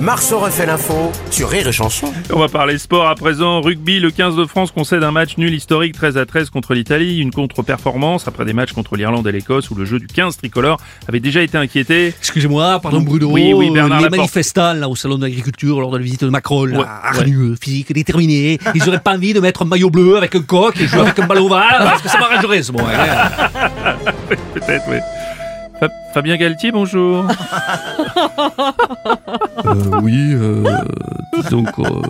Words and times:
Marceau 0.00 0.38
refait 0.38 0.66
l'info 0.66 1.12
sur 1.30 1.48
Rire 1.48 1.68
et 1.68 1.72
Chanson. 1.72 2.12
On 2.32 2.38
va 2.38 2.48
parler 2.48 2.78
sport 2.78 3.06
à 3.08 3.14
présent. 3.14 3.60
Rugby, 3.60 4.00
le 4.00 4.10
15 4.10 4.36
de 4.36 4.44
France 4.44 4.70
concède 4.70 5.02
un 5.02 5.10
match 5.12 5.36
nul 5.38 5.54
historique 5.54 5.94
13 5.94 6.18
à 6.18 6.26
13 6.26 6.50
contre 6.50 6.74
l'Italie. 6.74 7.18
Une 7.20 7.30
contre-performance 7.30 8.26
après 8.28 8.44
des 8.44 8.52
matchs 8.52 8.72
contre 8.72 8.96
l'Irlande 8.96 9.26
et 9.28 9.32
l'Écosse 9.32 9.70
où 9.70 9.74
le 9.74 9.84
jeu 9.84 9.98
du 9.98 10.06
15 10.06 10.36
tricolore 10.36 10.78
avait 11.08 11.20
déjà 11.20 11.42
été 11.42 11.56
inquiété. 11.56 12.08
Excusez-moi, 12.18 12.80
pardon 12.80 13.00
Bruno. 13.00 13.30
Oui, 13.30 13.52
oui, 13.54 13.70
Bernard 13.70 13.98
Les 13.98 14.04
Laporte. 14.04 14.18
manifestants 14.18 14.74
là 14.74 14.88
au 14.88 14.96
salon 14.96 15.16
de 15.16 15.22
l'agriculture 15.22 15.80
lors 15.80 15.90
de 15.90 15.98
la 15.98 16.02
visite 16.04 16.24
de 16.24 16.30
Macron, 16.30 16.64
là, 16.64 16.78
Ouais, 16.78 16.86
hargneux, 16.86 17.54
physique, 17.60 17.92
déterminé. 17.92 18.58
Ils 18.74 18.88
auraient 18.88 18.98
pas 19.00 19.14
envie 19.14 19.32
de 19.32 19.40
mettre 19.40 19.62
un 19.62 19.66
maillot 19.66 19.90
bleu 19.90 20.16
avec 20.16 20.34
un 20.34 20.42
coq 20.42 20.74
et 20.80 20.86
jouer 20.86 21.00
avec 21.00 21.18
un 21.18 21.26
ballon 21.26 21.46
ovale 21.46 21.78
parce 21.78 22.02
que 22.02 22.08
ça 22.08 22.18
m'arrangerait 22.18 22.62
ce 22.62 22.72
moment. 22.72 22.88
hein. 22.88 23.94
Peut-être, 24.54 24.84
oui. 24.90 24.96
Fa- 25.80 25.88
Fabien 26.12 26.36
Galtier, 26.36 26.72
bonjour. 26.72 27.24
Euh, 29.66 30.00
oui, 30.02 30.32
euh, 30.34 30.62
disons 31.42 31.64
qu'on 31.64 32.02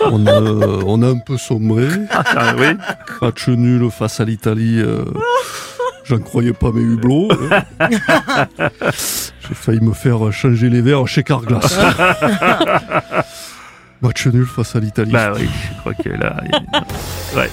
on 0.00 0.26
a, 0.26 0.40
on 0.86 1.02
a 1.02 1.08
un 1.08 1.18
peu 1.18 1.36
sombré. 1.36 1.88
Ah, 2.10 2.54
oui. 2.56 2.66
Match 3.20 3.48
nul 3.48 3.90
face 3.90 4.20
à 4.20 4.24
l'Italie. 4.24 4.78
euh, 4.80 5.04
J'en 6.04 6.18
croyais 6.18 6.52
pas 6.52 6.70
mes 6.70 6.82
hublots. 6.82 7.28
hein. 7.80 7.88
J'ai 8.80 9.54
failli 9.54 9.80
me 9.80 9.92
faire 9.92 10.32
changer 10.32 10.70
les 10.70 10.80
verres 10.82 11.08
chez 11.08 11.24
Carglass. 11.24 11.78
Match 14.00 14.26
nul 14.28 14.46
face 14.46 14.76
à 14.76 14.80
l'Italie. 14.80 15.10
Bah 15.12 15.32
oui, 15.34 15.48
je 15.74 15.80
crois 15.80 15.94
que 15.94 16.10
là. 16.10 16.36
Ouais. 17.34 17.50